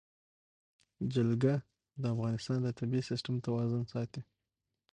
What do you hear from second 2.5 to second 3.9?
د طبعي سیسټم توازن